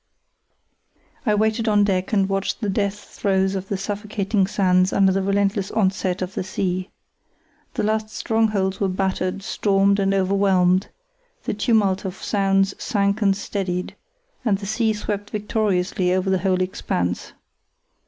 [1.27, 5.21] I waited on deck and watched the death throes of the suffocating sands under the
[5.21, 6.89] relentless onset of the sea.
[7.75, 10.87] The last strongholds were battered, stormed, and overwhelmed;
[11.43, 13.95] the tumult of sounds sank and steadied,
[14.43, 17.33] and the sea swept victoriously over the whole expanse.